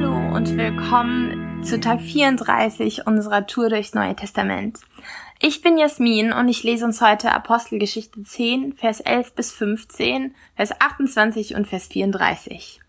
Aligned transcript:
Hallo 0.00 0.34
und 0.34 0.56
willkommen 0.56 1.62
zu 1.62 1.78
Tag 1.78 2.00
34 2.00 3.06
unserer 3.06 3.46
Tour 3.46 3.68
durchs 3.68 3.92
Neue 3.92 4.16
Testament. 4.16 4.78
Ich 5.42 5.60
bin 5.60 5.76
Jasmin 5.76 6.32
und 6.32 6.48
ich 6.48 6.62
lese 6.62 6.86
uns 6.86 7.02
heute 7.02 7.30
Apostelgeschichte 7.32 8.22
10, 8.22 8.72
Vers 8.72 9.00
11 9.00 9.34
bis 9.34 9.52
15, 9.52 10.34
Vers 10.56 10.80
28 10.80 11.54
und 11.54 11.66
Vers 11.66 11.88
34. 11.88 12.80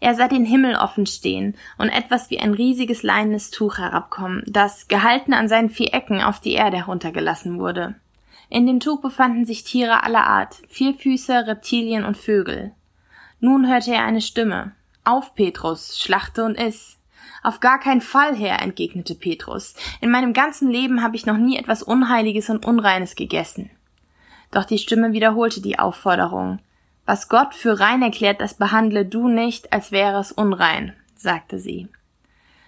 Er 0.00 0.14
sah 0.14 0.26
den 0.26 0.46
Himmel 0.46 0.76
offen 0.76 1.04
stehen 1.04 1.54
und 1.76 1.90
etwas 1.90 2.30
wie 2.30 2.38
ein 2.38 2.54
riesiges 2.54 3.02
leinenes 3.02 3.50
Tuch 3.50 3.76
herabkommen, 3.76 4.42
das, 4.46 4.88
gehalten 4.88 5.34
an 5.34 5.48
seinen 5.48 5.68
vier 5.68 5.92
Ecken, 5.92 6.22
auf 6.22 6.40
die 6.40 6.54
Erde 6.54 6.78
heruntergelassen 6.78 7.58
wurde. 7.58 7.96
In 8.48 8.66
dem 8.66 8.80
Tuch 8.80 9.02
befanden 9.02 9.44
sich 9.44 9.64
Tiere 9.64 10.02
aller 10.02 10.26
Art, 10.26 10.62
Vierfüßer, 10.68 11.46
Reptilien 11.46 12.04
und 12.04 12.16
Vögel. 12.16 12.72
Nun 13.38 13.68
hörte 13.68 13.92
er 13.92 14.04
eine 14.04 14.22
Stimme. 14.22 14.72
Auf, 15.04 15.34
Petrus, 15.34 15.98
schlachte 15.98 16.44
und 16.44 16.56
iss. 16.56 16.98
Auf 17.42 17.58
gar 17.58 17.80
keinen 17.80 18.00
Fall, 18.00 18.36
Herr, 18.36 18.62
entgegnete 18.62 19.16
Petrus. 19.16 19.74
In 20.00 20.10
meinem 20.10 20.32
ganzen 20.32 20.70
Leben 20.70 21.02
habe 21.02 21.16
ich 21.16 21.26
noch 21.26 21.38
nie 21.38 21.56
etwas 21.56 21.82
Unheiliges 21.82 22.50
und 22.50 22.64
Unreines 22.64 23.16
gegessen. 23.16 23.70
Doch 24.52 24.64
die 24.64 24.78
Stimme 24.78 25.12
wiederholte 25.12 25.60
die 25.60 25.78
Aufforderung. 25.78 26.60
Was 27.04 27.28
Gott 27.28 27.54
für 27.54 27.80
rein 27.80 28.00
erklärt, 28.02 28.40
das 28.40 28.54
behandle 28.54 29.04
du 29.04 29.26
nicht, 29.26 29.72
als 29.72 29.90
wäre 29.90 30.20
es 30.20 30.30
unrein, 30.30 30.94
sagte 31.16 31.58
sie. 31.58 31.88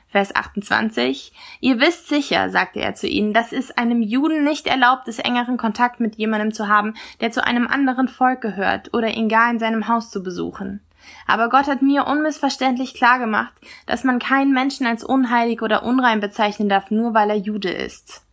Vers 0.09 0.35
28. 0.35 1.32
Ihr 1.60 1.80
wisst 1.80 2.09
sicher, 2.09 2.48
sagte 2.48 2.80
er 2.80 2.95
zu 2.95 3.07
ihnen, 3.07 3.32
dass 3.32 3.52
es 3.52 3.73
einem 3.73 4.01
Juden 4.01 4.45
nicht 4.45 4.66
erlaubt 4.66 5.09
ist, 5.09 5.24
engeren 5.24 5.57
Kontakt 5.57 6.01
mit 6.01 6.16
jemandem 6.16 6.52
zu 6.52 6.69
haben, 6.69 6.95
der 7.21 7.32
zu 7.32 7.45
einem 7.45 7.66
anderen 7.66 8.09
Volk 8.09 8.41
gehört 8.41 8.95
oder 8.95 9.09
ihn 9.09 9.29
gar 9.29 9.51
in 9.51 9.59
seinem 9.59 9.88
Haus 9.88 10.10
zu 10.10 10.23
besuchen. 10.23 10.80
Aber 11.26 11.48
Gott 11.48 11.66
hat 11.66 11.82
mir 11.82 12.06
unmissverständlich 12.06 12.95
klargemacht, 12.95 13.54
dass 13.87 14.04
man 14.04 14.18
keinen 14.18 14.52
Menschen 14.52 14.87
als 14.87 15.04
unheilig 15.04 15.62
oder 15.62 15.82
unrein 15.82 16.20
bezeichnen 16.20 16.68
darf, 16.68 16.90
nur 16.90 17.15
weil 17.15 17.30
er 17.30 17.37
Jude 17.37 17.70
ist. 17.70 18.24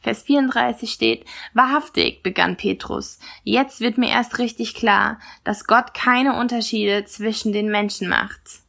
Vers 0.00 0.22
34 0.22 0.90
steht, 0.90 1.24
wahrhaftig, 1.54 2.22
begann 2.22 2.56
Petrus, 2.56 3.18
jetzt 3.42 3.80
wird 3.80 3.98
mir 3.98 4.10
erst 4.10 4.38
richtig 4.38 4.74
klar, 4.74 5.18
dass 5.44 5.66
Gott 5.66 5.92
keine 5.92 6.38
Unterschiede 6.38 7.04
zwischen 7.04 7.52
den 7.52 7.70
Menschen 7.70 8.08
macht. 8.08 8.60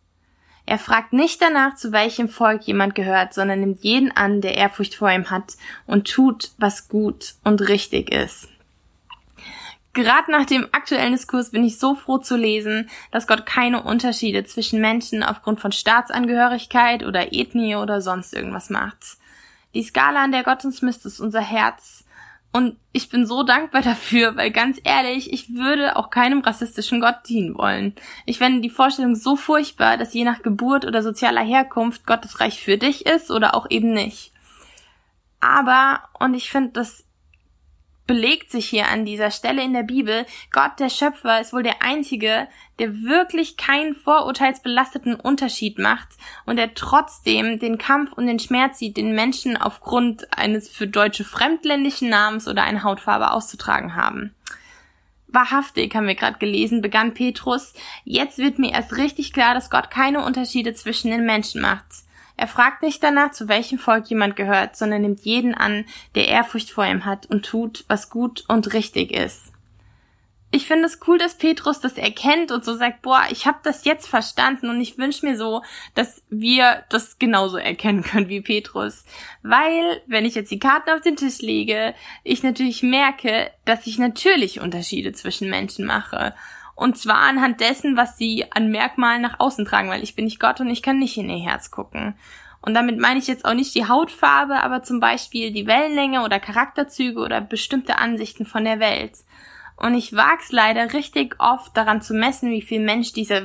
Er 0.66 0.78
fragt 0.78 1.14
nicht 1.14 1.42
danach, 1.42 1.76
zu 1.76 1.92
welchem 1.92 2.30
Volk 2.30 2.64
jemand 2.64 2.94
gehört, 2.94 3.34
sondern 3.34 3.62
nimmt 3.62 3.84
jeden 3.84 4.12
an, 4.12 4.42
der 4.42 4.56
Ehrfurcht 4.56 4.96
vor 4.96 5.10
ihm 5.10 5.30
hat 5.32 5.56
und 5.88 6.08
tut, 6.08 6.52
was 6.58 6.90
gut 6.90 7.34
und 7.44 7.68
richtig 7.68 8.12
ist. 8.12 8.50
Gerade 10.02 10.32
nach 10.32 10.46
dem 10.46 10.66
aktuellen 10.72 11.12
Diskurs 11.12 11.52
bin 11.52 11.66
ich 11.66 11.78
so 11.78 11.94
froh 11.94 12.20
zu 12.20 12.38
lesen, 12.38 12.90
dass 13.12 13.28
Gott 13.28 13.46
keine 13.46 13.84
Unterschiede 13.84 14.46
zwischen 14.46 14.80
Menschen 14.80 15.24
aufgrund 15.24 15.60
von 15.60 15.74
Staatsangehörigkeit 15.74 17.04
oder 17.04 17.34
Ethnie 17.34 17.76
oder 17.76 18.00
sonst 18.00 18.34
irgendwas 18.34 18.70
macht. 18.70 19.18
Die 19.74 19.84
Skala, 19.84 20.24
an 20.24 20.32
der 20.32 20.44
Gott 20.44 20.64
uns 20.64 20.82
misst, 20.82 21.06
ist 21.06 21.20
unser 21.20 21.42
Herz 21.42 22.06
und 22.54 22.78
ich 22.94 23.10
bin 23.10 23.26
so 23.26 23.44
dankbar 23.44 23.82
dafür, 23.82 24.38
weil 24.38 24.52
ganz 24.52 24.80
ehrlich, 24.86 25.34
ich 25.34 25.54
würde 25.54 25.98
auch 25.98 26.10
keinem 26.10 26.40
rassistischen 26.40 27.02
Gott 27.02 27.18
dienen 27.28 27.58
wollen. 27.58 27.94
Ich 28.26 28.38
fände 28.38 28.62
die 28.62 28.70
Vorstellung 28.70 29.18
so 29.18 29.36
furchtbar, 29.36 29.98
dass 29.98 30.14
je 30.14 30.24
nach 30.24 30.44
Geburt 30.44 30.86
oder 30.86 31.04
sozialer 31.04 31.44
Herkunft 31.44 32.08
Gottes 32.08 32.40
Reich 32.40 32.64
für 32.64 32.78
dich 32.78 33.06
ist 33.06 33.32
oder 33.32 33.54
auch 33.54 33.70
eben 33.70 33.92
nicht. 33.92 34.32
Aber, 35.42 36.04
und 36.20 36.36
ich 36.36 36.50
finde 36.50 36.72
das 36.72 37.04
belegt 38.10 38.50
sich 38.50 38.68
hier 38.68 38.88
an 38.88 39.06
dieser 39.06 39.30
Stelle 39.30 39.64
in 39.64 39.72
der 39.72 39.84
Bibel, 39.84 40.26
Gott 40.52 40.80
der 40.80 40.90
Schöpfer 40.90 41.40
ist 41.40 41.54
wohl 41.54 41.62
der 41.62 41.84
Einzige, 41.84 42.48
der 42.80 43.04
wirklich 43.04 43.56
keinen 43.56 43.94
vorurteilsbelasteten 43.94 45.14
Unterschied 45.14 45.78
macht 45.78 46.08
und 46.48 46.56
der 46.56 46.74
trotzdem 46.74 47.60
den 47.60 47.78
Kampf 47.78 48.12
und 48.14 48.26
den 48.26 48.40
Schmerz 48.40 48.80
sieht, 48.80 48.98
den 48.98 49.14
Menschen 49.14 49.58
aufgrund 49.58 50.36
eines 50.36 50.70
für 50.70 50.88
Deutsche 50.88 51.24
fremdländischen 51.24 52.10
Namens 52.10 52.48
oder 52.48 52.64
einer 52.64 52.82
Hautfarbe 52.82 53.30
auszutragen 53.30 53.96
haben. 53.96 54.34
Wahrhaftig, 55.28 55.94
haben 55.94 56.08
wir 56.08 56.16
gerade 56.16 56.40
gelesen, 56.40 56.82
begann 56.82 57.14
Petrus, 57.14 57.76
jetzt 58.06 58.40
wird 58.40 58.58
mir 58.58 58.72
erst 58.72 58.98
richtig 58.98 59.34
klar, 59.34 59.54
dass 59.54 59.70
Gott 59.70 59.92
keine 59.92 60.26
Unterschiede 60.26 60.74
zwischen 60.74 61.12
den 61.12 61.28
Menschen 61.28 61.62
macht. 61.62 61.86
Er 62.40 62.48
fragt 62.48 62.84
nicht 62.84 63.04
danach, 63.04 63.32
zu 63.32 63.50
welchem 63.50 63.78
Volk 63.80 64.10
jemand 64.10 64.38
gehört, 64.38 64.78
sondern 64.78 65.02
nimmt 65.02 65.26
jeden 65.26 65.54
an, 65.54 65.84
der 66.16 66.30
Ehrfurcht 66.30 66.72
vor 66.72 66.86
ihm 66.86 67.04
hat 67.04 67.26
und 67.26 67.46
tut, 67.46 67.84
was 67.90 68.10
gut 68.10 68.46
und 68.48 68.72
richtig 68.72 69.12
ist. 69.12 69.52
Ich 70.50 70.66
finde 70.66 70.86
es 70.86 71.00
cool, 71.06 71.18
dass 71.18 71.38
Petrus 71.38 71.82
das 71.82 71.98
erkennt 71.98 72.54
und 72.54 72.64
so 72.64 72.76
sagt, 72.76 73.02
boah, 73.02 73.24
ich 73.30 73.46
habe 73.46 73.58
das 73.64 73.84
jetzt 73.84 74.08
verstanden 74.08 74.70
und 74.70 74.80
ich 74.80 74.98
wünsche 74.98 75.26
mir 75.26 75.38
so, 75.38 75.64
dass 75.96 76.24
wir 76.30 76.86
das 76.88 77.20
genauso 77.20 77.58
erkennen 77.58 78.04
können 78.04 78.30
wie 78.30 78.40
Petrus. 78.40 79.04
Weil, 79.44 80.02
wenn 80.08 80.24
ich 80.24 80.36
jetzt 80.36 80.50
die 80.50 80.60
Karten 80.60 80.92
auf 80.92 81.02
den 81.02 81.18
Tisch 81.18 81.40
lege, 81.40 81.94
ich 82.24 82.42
natürlich 82.42 82.84
merke, 82.84 83.52
dass 83.66 83.86
ich 83.86 84.00
natürlich 84.00 84.62
Unterschiede 84.62 85.12
zwischen 85.12 85.50
Menschen 85.50 85.86
mache. 85.86 86.34
Und 86.80 86.98
zwar 86.98 87.18
anhand 87.18 87.60
dessen, 87.60 87.98
was 87.98 88.18
sie 88.18 88.46
an 88.54 88.72
Merkmalen 88.72 89.22
nach 89.22 89.42
außen 89.42 89.66
tragen, 89.66 89.90
weil 89.90 90.02
ich 90.02 90.16
bin 90.16 90.24
nicht 90.24 90.40
Gott 90.40 90.62
und 90.62 90.70
ich 90.70 90.82
kann 90.82 90.98
nicht 90.98 91.18
in 91.18 91.30
ihr 91.30 91.44
Herz 91.44 91.72
gucken. 91.72 92.16
Und 92.62 92.74
damit 92.74 92.98
meine 92.98 93.20
ich 93.20 93.28
jetzt 93.28 93.44
auch 93.44 93.54
nicht 93.54 93.76
die 93.76 93.90
Hautfarbe, 93.90 94.64
aber 94.64 94.82
zum 94.82 95.02
Beispiel 95.02 95.52
die 95.52 95.68
Wellenlänge 95.68 96.24
oder 96.24 96.40
Charakterzüge 96.40 97.20
oder 97.20 97.42
bestimmte 97.42 97.98
Ansichten 97.98 98.46
von 98.46 98.64
der 98.64 98.80
Welt. 98.80 99.12
Und 99.76 99.94
ich 99.94 100.14
wag's 100.14 100.54
leider 100.54 100.94
richtig 100.94 101.36
oft 101.40 101.76
daran 101.76 102.02
zu 102.02 102.14
messen, 102.14 102.50
wie 102.50 102.62
viel 102.62 102.80
Mensch 102.80 103.12
dieser, 103.12 103.42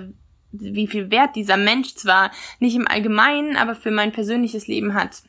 wie 0.53 0.87
viel 0.87 1.11
Wert 1.11 1.35
dieser 1.35 1.57
Mensch 1.57 1.97
zwar 1.97 2.31
nicht 2.61 2.77
im 2.77 2.87
Allgemeinen, 2.87 3.57
aber 3.57 3.75
für 3.75 3.91
mein 3.91 4.13
persönliches 4.13 4.69
Leben 4.69 4.95
hat. 4.95 5.25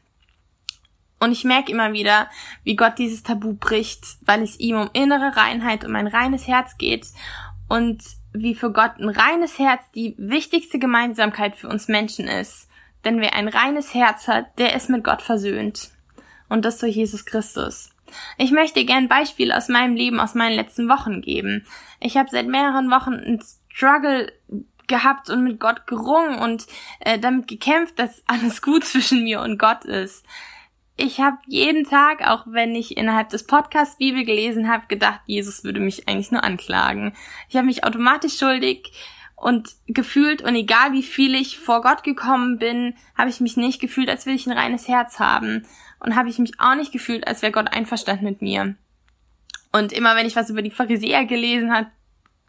Und 1.19 1.31
ich 1.31 1.43
merke 1.43 1.71
immer 1.71 1.93
wieder, 1.93 2.29
wie 2.63 2.75
Gott 2.75 2.99
dieses 2.99 3.23
Tabu 3.23 3.53
bricht, 3.53 4.05
weil 4.21 4.43
es 4.43 4.59
ihm 4.59 4.75
um 4.75 4.91
innere 4.93 5.35
Reinheit, 5.35 5.83
um 5.83 5.95
ein 5.95 6.05
reines 6.05 6.45
Herz 6.45 6.77
geht 6.77 7.07
und 7.67 8.03
wie 8.33 8.55
für 8.55 8.71
Gott 8.71 8.99
ein 8.99 9.09
reines 9.09 9.59
Herz 9.59 9.81
die 9.93 10.15
wichtigste 10.17 10.79
Gemeinsamkeit 10.79 11.55
für 11.55 11.67
uns 11.67 11.87
Menschen 11.87 12.27
ist. 12.27 12.67
Denn 13.03 13.21
wer 13.21 13.33
ein 13.33 13.47
reines 13.47 13.93
Herz 13.93 14.27
hat, 14.27 14.57
der 14.59 14.75
ist 14.75 14.89
mit 14.89 15.03
Gott 15.03 15.21
versöhnt. 15.21 15.91
Und 16.49 16.65
das 16.65 16.79
durch 16.79 16.95
Jesus 16.95 17.25
Christus. 17.25 17.89
Ich 18.37 18.51
möchte 18.51 18.85
gern 18.85 19.07
Beispiel 19.07 19.51
aus 19.51 19.67
meinem 19.67 19.95
Leben, 19.95 20.19
aus 20.19 20.35
meinen 20.35 20.55
letzten 20.55 20.87
Wochen 20.89 21.21
geben. 21.21 21.65
Ich 21.99 22.17
habe 22.17 22.29
seit 22.29 22.47
mehreren 22.47 22.91
Wochen 22.91 23.13
einen 23.13 23.43
Struggle 23.69 24.31
gehabt 24.87 25.29
und 25.29 25.43
mit 25.43 25.59
Gott 25.59 25.87
gerungen 25.87 26.37
und 26.37 26.67
äh, 26.99 27.17
damit 27.17 27.47
gekämpft, 27.47 27.97
dass 27.97 28.23
alles 28.27 28.61
gut 28.61 28.85
zwischen 28.85 29.23
mir 29.23 29.41
und 29.41 29.57
Gott 29.57 29.85
ist 29.85 30.23
ich 30.97 31.19
habe 31.19 31.37
jeden 31.47 31.83
Tag, 31.83 32.25
auch 32.25 32.45
wenn 32.47 32.73
ich 32.73 32.95
innerhalb 32.95 33.29
des 33.29 33.45
Podcasts 33.45 33.97
Bibel 33.97 34.23
gelesen 34.23 34.69
habe, 34.69 34.87
gedacht, 34.87 35.19
Jesus 35.25 35.63
würde 35.63 35.81
mich 35.81 36.07
eigentlich 36.07 36.31
nur 36.31 36.43
anklagen. 36.43 37.13
Ich 37.49 37.55
habe 37.57 37.65
mich 37.65 37.83
automatisch 37.83 38.37
schuldig 38.37 38.93
und 39.35 39.75
gefühlt 39.87 40.41
und 40.41 40.55
egal 40.55 40.93
wie 40.93 41.03
viel 41.03 41.35
ich 41.35 41.59
vor 41.59 41.81
Gott 41.81 42.03
gekommen 42.03 42.59
bin, 42.59 42.95
habe 43.17 43.29
ich 43.29 43.41
mich 43.41 43.57
nicht 43.57 43.81
gefühlt, 43.81 44.09
als 44.09 44.25
will 44.25 44.35
ich 44.35 44.47
ein 44.47 44.57
reines 44.57 44.87
Herz 44.87 45.19
haben 45.19 45.65
und 45.99 46.15
habe 46.15 46.29
ich 46.29 46.39
mich 46.39 46.59
auch 46.59 46.75
nicht 46.75 46.93
gefühlt, 46.93 47.27
als 47.27 47.41
wäre 47.41 47.51
Gott 47.51 47.73
einverstanden 47.73 48.23
mit 48.23 48.41
mir. 48.41 48.75
Und 49.73 49.91
immer 49.91 50.15
wenn 50.15 50.25
ich 50.25 50.37
was 50.37 50.49
über 50.49 50.61
die 50.61 50.71
Pharisäer 50.71 51.25
gelesen 51.25 51.73
habe, 51.73 51.87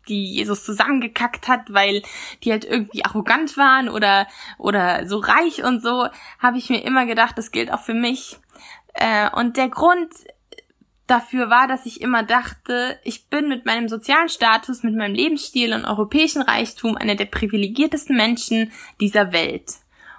die 0.09 0.35
Jesus 0.35 0.65
zusammengekackt 0.65 1.49
hat, 1.49 1.73
weil 1.73 2.03
die 2.43 2.53
halt 2.53 2.65
irgendwie 2.65 3.05
arrogant 3.05 3.57
waren 3.57 3.89
oder 3.89 4.27
oder 4.59 5.07
so 5.07 5.19
reich 5.19 5.65
und 5.65 5.83
so, 5.83 6.09
habe 6.39 6.59
ich 6.59 6.71
mir 6.71 6.85
immer 6.85 7.07
gedacht, 7.07 7.37
das 7.39 7.51
gilt 7.51 7.73
auch 7.73 7.83
für 7.83 7.95
mich. 7.95 8.39
Äh, 8.95 9.31
und 9.31 9.57
der 9.57 9.69
Grund 9.69 10.11
dafür 11.07 11.51
war, 11.51 11.69
dass 11.69 11.87
ich 11.87 12.01
immer 12.01 12.23
dachte, 12.23 12.99
ich 13.05 13.29
bin 13.29 13.49
mit 13.49 13.65
meinem 13.65 13.89
sozialen 13.89 14.29
Status, 14.29 14.83
mit 14.83 14.97
meinem 14.97 15.15
Lebensstil 15.15 15.73
und 15.73 15.85
europäischen 15.85 16.43
Reichtum 16.43 16.97
einer 16.97 17.15
der 17.15 17.27
privilegiertesten 17.27 18.17
Menschen 18.17 18.73
dieser 19.01 19.33
Welt. 19.33 19.75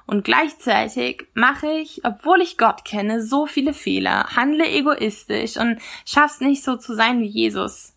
Und 0.06 0.24
gleichzeitig 0.24 1.28
mache 1.34 1.68
ich, 1.68 2.06
obwohl 2.06 2.42
ich 2.42 2.58
Gott 2.58 2.86
kenne, 2.86 3.22
so 3.22 3.46
viele 3.46 3.74
Fehler, 3.74 4.30
handle 4.38 4.66
egoistisch 4.66 5.58
und 5.58 5.80
schaff's 6.06 6.40
nicht 6.40 6.64
so 6.64 6.78
zu 6.78 6.96
sein 6.96 7.20
wie 7.20 7.28
Jesus. 7.28 7.94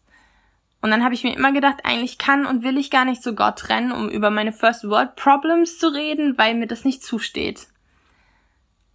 Und 0.82 0.91
dann 0.91 1.05
habe 1.05 1.15
ich 1.15 1.25
mir 1.25 1.37
immer 1.37 1.53
gedacht, 1.53 1.81
eigentlich 1.85 2.19
kann 2.19 2.47
und 2.47 2.62
will 2.62 2.79
ich 2.79 2.91
gar 2.91 3.05
nicht 3.05 3.23
zu 3.23 3.35
Gott 3.35 3.69
rennen, 3.69 3.93
um 3.93 4.09
über 4.09 4.31
meine 4.31 4.53
First 4.53 4.88
World 4.88 5.15
Problems 5.15 5.79
zu 5.79 5.88
reden, 5.88 6.38
weil 6.38 6.55
mir 6.55 6.67
das 6.67 6.85
nicht 6.85 7.03
zusteht. 7.03 7.67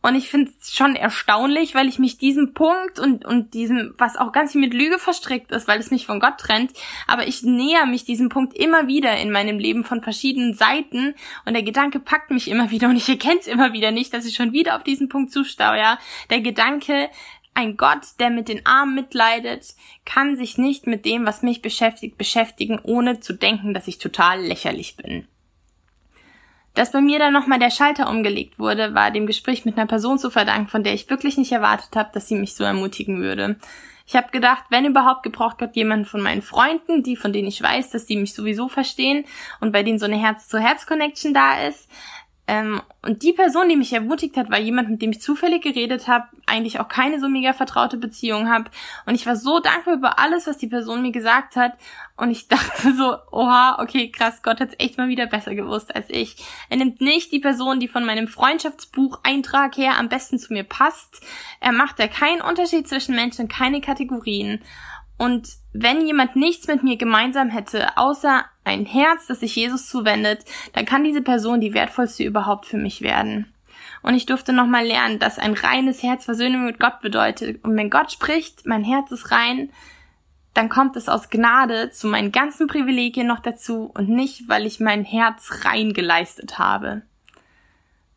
Und 0.06 0.14
ich 0.14 0.30
finde 0.30 0.52
es 0.62 0.76
schon 0.76 0.96
erstaunlich, 0.96 1.74
weil 1.74 1.88
ich 1.88 1.98
mich 1.98 2.20
diesem 2.20 2.54
Punkt 2.54 3.00
und, 3.00 3.26
und 3.26 3.56
diesem, 3.56 3.96
was 3.98 4.18
auch 4.18 4.32
ganz 4.32 4.52
viel 4.52 4.62
mit 4.62 4.72
Lüge 4.72 5.00
verstrickt 5.00 5.52
ist, 5.52 5.68
weil 5.68 5.80
es 5.80 5.90
mich 5.90 6.06
von 6.06 6.20
Gott 6.20 6.38
trennt, 6.38 6.74
aber 7.08 7.28
ich 7.28 7.42
näher 7.42 7.88
mich 7.88 8.06
diesem 8.06 8.30
Punkt 8.30 8.56
immer 8.56 8.86
wieder 8.86 9.18
in 9.18 9.32
meinem 9.32 9.58
Leben 9.58 9.84
von 9.84 10.04
verschiedenen 10.04 10.54
Seiten 10.54 11.16
und 11.46 11.54
der 11.54 11.64
Gedanke 11.64 12.00
packt 12.00 12.30
mich 12.30 12.52
immer 12.52 12.70
wieder 12.70 12.88
und 12.88 12.98
ich 12.98 13.10
erkenne 13.10 13.40
es 13.40 13.48
immer 13.48 13.74
wieder 13.74 13.90
nicht, 13.90 14.14
dass 14.14 14.28
ich 14.28 14.36
schon 14.36 14.54
wieder 14.54 14.76
auf 14.76 14.84
diesen 14.84 15.10
Punkt 15.10 15.32
zustaue, 15.32 15.80
ja. 15.80 15.98
Der 16.30 16.42
Gedanke, 16.42 17.10
ein 17.56 17.78
Gott, 17.78 18.20
der 18.20 18.30
mit 18.30 18.48
den 18.48 18.66
Armen 18.66 18.94
mitleidet, 18.94 19.76
kann 20.06 20.36
sich 20.36 20.58
nicht 20.58 20.86
mit 20.86 21.06
dem, 21.06 21.26
was 21.26 21.42
mich 21.42 21.62
beschäftigt, 21.62 22.18
beschäftigen, 22.18 22.80
ohne 22.84 23.20
zu 23.20 23.34
denken, 23.34 23.74
dass 23.74 23.88
ich 23.88 23.98
total 23.98 24.42
lächerlich 24.42 24.98
bin. 24.98 25.28
Dass 26.76 26.92
bei 26.92 27.00
mir 27.00 27.20
dann 27.20 27.34
nochmal 27.34 27.58
der 27.58 27.72
Schalter 27.72 28.10
umgelegt 28.10 28.60
wurde, 28.60 28.94
war 28.94 29.10
dem 29.10 29.26
Gespräch 29.26 29.64
mit 29.64 29.78
einer 29.78 29.88
Person 29.88 30.20
zu 30.20 30.30
verdanken, 30.30 30.68
von 30.68 30.84
der 30.84 30.94
ich 30.94 31.10
wirklich 31.10 31.38
nicht 31.38 31.54
erwartet 31.54 31.96
habe, 31.96 32.10
dass 32.14 32.28
sie 32.28 32.36
mich 32.36 32.54
so 32.54 32.66
ermutigen 32.66 33.22
würde. 33.22 33.56
Ich 34.08 34.16
habe 34.16 34.30
gedacht, 34.30 34.66
wenn 34.70 34.86
überhaupt, 34.86 35.24
gebraucht 35.24 35.58
Gott 35.58 35.76
jemanden 35.76 36.06
von 36.06 36.22
meinen 36.22 36.44
Freunden, 36.44 37.02
die, 37.02 37.16
von 37.16 37.34
denen 37.34 37.48
ich 37.48 37.62
weiß, 37.62 37.90
dass 37.90 38.06
die 38.06 38.18
mich 38.18 38.34
sowieso 38.34 38.68
verstehen 38.68 39.26
und 39.62 39.72
bei 39.72 39.82
denen 39.82 39.98
so 39.98 40.06
eine 40.06 40.18
Herz-zu-Herz-Connection 40.18 41.34
da 41.34 41.66
ist. 41.66 41.90
Ähm, 42.48 42.82
und 43.02 43.24
die 43.24 43.34
Person, 43.34 43.70
die 43.70 43.76
mich 43.76 43.94
ermutigt 43.94 44.38
hat, 44.38 44.52
war 44.52 44.60
jemand, 44.60 44.90
mit 44.90 45.02
dem 45.02 45.12
ich 45.12 45.22
zufällig 45.22 45.64
geredet 45.64 46.08
habe, 46.08 46.28
eigentlich 46.46 46.80
auch 46.80 46.88
keine 46.88 47.20
so 47.20 47.28
mega 47.28 47.54
vertraute 47.54 47.98
Beziehung 47.98 48.50
habe. 48.50 48.70
Und 49.08 49.16
ich 49.16 49.26
war 49.26 49.36
so 49.36 49.60
dankbar 49.60 49.96
über 49.96 50.20
alles, 50.20 50.46
was 50.46 50.58
die 50.58 50.68
Person 50.68 51.02
mir 51.02 51.12
gesagt 51.12 51.56
hat. 51.56 51.74
Und 52.18 52.30
ich 52.30 52.48
dachte 52.50 52.94
so, 52.94 53.18
oha, 53.32 53.78
okay, 53.82 54.12
krass, 54.12 54.44
Gott 54.44 54.60
hat's 54.60 54.76
echt 54.78 54.98
mal 54.98 55.08
wieder 55.08 55.26
besser 55.26 55.56
gewusst 55.56 55.96
als 55.96 56.10
ich. 56.10 56.38
Er 56.70 56.78
nimmt 56.78 57.02
nicht 57.02 57.32
die 57.32 57.40
Person, 57.40 57.80
die 57.80 57.88
von 57.88 58.06
meinem 58.06 58.28
Freundschaftsbuch-Eintrag 58.28 59.76
her 59.78 59.98
am 59.98 60.10
besten 60.10 60.38
zu 60.38 60.54
mir 60.54 60.64
passt. 60.64 61.22
Er 61.60 61.72
macht 61.72 62.00
da 62.00 62.08
keinen 62.08 62.42
Unterschied 62.42 62.88
zwischen 62.88 63.16
Menschen, 63.16 63.48
keine 63.48 63.82
Kategorien. 63.82 64.62
Und 65.18 65.48
wenn 65.72 66.06
jemand 66.06 66.36
nichts 66.36 66.68
mit 66.68 66.84
mir 66.84 66.98
gemeinsam 66.98 67.50
hätte, 67.50 67.98
außer 67.98 68.46
ein 68.64 68.86
Herz, 68.86 69.28
das 69.28 69.40
sich 69.40 69.56
Jesus 69.56 69.88
zuwendet, 69.88 70.44
dann 70.74 70.86
kann 70.86 71.04
diese 71.04 71.22
Person 71.22 71.62
die 71.62 71.74
wertvollste 71.74 72.24
überhaupt 72.24 72.66
für 72.66 72.78
mich 72.78 73.02
werden. 73.02 73.54
Und 74.02 74.14
ich 74.14 74.26
durfte 74.26 74.54
nochmal 74.54 74.86
lernen, 74.86 75.20
dass 75.20 75.40
ein 75.40 75.54
reines 75.54 76.04
Herz 76.04 76.26
Versöhnung 76.26 76.66
mit 76.66 76.80
Gott 76.80 77.00
bedeutet. 77.02 77.64
Und 77.64 77.76
wenn 77.78 77.90
Gott 77.90 78.12
spricht, 78.12 78.66
mein 78.66 78.84
Herz 78.84 79.12
ist 79.12 79.32
rein, 79.32 79.72
dann 80.54 80.70
kommt 80.70 80.96
es 80.96 81.10
aus 81.10 81.30
Gnade 81.30 81.90
zu 81.90 82.08
meinen 82.08 82.32
ganzen 82.32 82.68
Privilegien 82.68 83.28
noch 83.28 83.40
dazu 83.40 83.92
und 83.94 84.10
nicht, 84.10 84.48
weil 84.48 84.66
ich 84.66 84.80
mein 84.80 85.04
Herz 85.04 85.66
rein 85.66 85.94
geleistet 85.94 86.60
habe. 86.60 87.02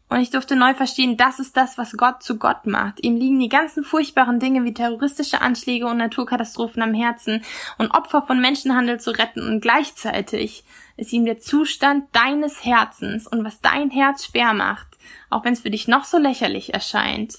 Und 0.09 0.21
ich 0.21 0.31
durfte 0.31 0.57
neu 0.57 0.73
verstehen, 0.75 1.19
das 1.19 1.39
ist 1.39 1.57
das, 1.57 1.77
was 1.77 1.97
Gott 1.97 2.23
zu 2.23 2.39
Gott 2.39 2.67
macht. 2.67 3.05
Ihm 3.05 3.17
liegen 3.17 3.39
die 3.39 3.51
ganzen 3.51 3.85
furchtbaren 3.85 4.41
Dinge 4.41 4.65
wie 4.65 4.73
terroristische 4.73 5.43
Anschläge 5.43 5.87
und 5.87 5.99
Naturkatastrophen 5.99 6.83
am 6.83 6.95
Herzen 6.95 7.43
und 7.77 7.91
Opfer 7.91 8.23
von 8.23 8.41
Menschenhandel 8.41 8.99
zu 9.01 9.11
retten 9.11 9.47
und 9.47 9.61
gleichzeitig 9.61 10.65
ist 10.97 11.13
ihm 11.13 11.27
der 11.27 11.39
Zustand 11.39 12.05
deines 12.13 12.65
Herzens 12.65 13.27
und 13.27 13.45
was 13.45 13.61
dein 13.61 13.91
Herz 13.91 14.25
schwer 14.25 14.55
macht, 14.55 14.89
auch 15.29 15.45
wenn 15.45 15.53
es 15.53 15.61
für 15.61 15.71
dich 15.71 15.89
noch 15.89 16.05
so 16.05 16.17
lächerlich 16.17 16.73
erscheint 16.73 17.39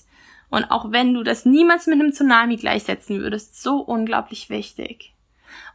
und 0.49 0.65
auch 0.65 0.91
wenn 0.91 1.13
du 1.13 1.23
das 1.23 1.45
niemals 1.45 1.87
mit 1.87 1.99
einem 1.99 2.13
Tsunami 2.13 2.57
gleichsetzen 2.57 3.19
würdest, 3.19 3.61
so 3.61 3.77
unglaublich 3.77 4.49
wichtig. 4.49 5.13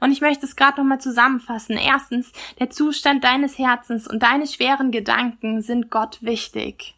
Und 0.00 0.12
ich 0.12 0.20
möchte 0.20 0.46
es 0.46 0.56
gerade 0.56 0.80
nochmal 0.80 1.00
zusammenfassen. 1.00 1.76
Erstens, 1.76 2.32
der 2.58 2.70
Zustand 2.70 3.24
deines 3.24 3.58
Herzens 3.58 4.06
und 4.06 4.22
deine 4.22 4.46
schweren 4.46 4.90
Gedanken 4.90 5.62
sind 5.62 5.90
Gott 5.90 6.18
wichtig. 6.22 6.94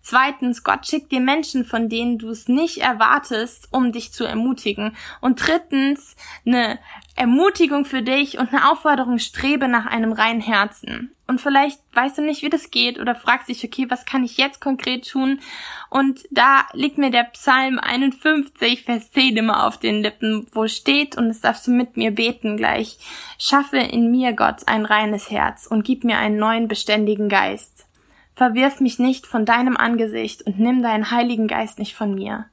Zweitens, 0.00 0.64
Gott 0.64 0.86
schickt 0.86 1.12
dir 1.12 1.20
Menschen, 1.20 1.64
von 1.64 1.88
denen 1.88 2.18
du 2.18 2.30
es 2.30 2.48
nicht 2.48 2.78
erwartest, 2.78 3.68
um 3.70 3.92
dich 3.92 4.12
zu 4.12 4.24
ermutigen. 4.24 4.96
Und 5.20 5.46
drittens, 5.46 6.16
eine 6.44 6.78
Ermutigung 7.14 7.84
für 7.84 8.02
dich 8.02 8.38
und 8.38 8.52
eine 8.52 8.70
Aufforderung, 8.70 9.18
strebe 9.18 9.68
nach 9.68 9.86
einem 9.86 10.12
reinen 10.12 10.40
Herzen. 10.40 11.12
Und 11.26 11.40
vielleicht 11.40 11.80
weißt 11.94 12.18
du 12.18 12.22
nicht, 12.22 12.42
wie 12.42 12.50
das 12.50 12.70
geht 12.70 12.98
oder 12.98 13.14
fragst 13.14 13.48
dich, 13.48 13.64
okay, 13.64 13.86
was 13.88 14.04
kann 14.04 14.24
ich 14.24 14.36
jetzt 14.36 14.60
konkret 14.60 15.08
tun? 15.08 15.40
Und 15.88 16.20
da 16.30 16.66
liegt 16.72 16.98
mir 16.98 17.10
der 17.10 17.24
Psalm 17.24 17.78
51, 17.78 18.84
Vers 18.84 19.10
10 19.12 19.36
immer 19.36 19.66
auf 19.66 19.78
den 19.78 20.02
Lippen, 20.02 20.46
wo 20.52 20.66
steht, 20.66 21.16
und 21.16 21.28
das 21.28 21.40
darfst 21.40 21.66
du 21.66 21.70
mit 21.70 21.96
mir 21.96 22.10
beten 22.10 22.56
gleich, 22.56 22.98
schaffe 23.38 23.78
in 23.78 24.10
mir, 24.10 24.32
Gott, 24.32 24.66
ein 24.66 24.84
reines 24.84 25.30
Herz 25.30 25.66
und 25.66 25.84
gib 25.84 26.04
mir 26.04 26.18
einen 26.18 26.36
neuen 26.36 26.68
beständigen 26.68 27.28
Geist. 27.28 27.86
Verwirf 28.34 28.80
mich 28.80 28.98
nicht 28.98 29.26
von 29.26 29.44
deinem 29.44 29.76
Angesicht 29.76 30.42
und 30.42 30.58
nimm 30.58 30.82
deinen 30.82 31.10
Heiligen 31.10 31.48
Geist 31.48 31.78
nicht 31.78 31.94
von 31.94 32.14
mir. 32.14 32.46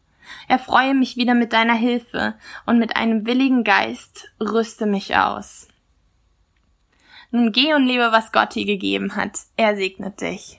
Erfreue 0.47 0.93
mich 0.93 1.17
wieder 1.17 1.33
mit 1.33 1.53
deiner 1.53 1.73
Hilfe 1.73 2.35
und 2.65 2.79
mit 2.79 2.95
einem 2.95 3.25
willigen 3.25 3.63
Geist 3.63 4.31
rüste 4.39 4.85
mich 4.85 5.15
aus. 5.15 5.67
Nun 7.31 7.51
geh 7.51 7.73
und 7.75 7.85
lebe, 7.85 8.11
was 8.11 8.31
Gott 8.31 8.55
dir 8.55 8.65
gegeben 8.65 9.15
hat. 9.15 9.39
Er 9.55 9.75
segnet 9.75 10.21
dich. 10.21 10.57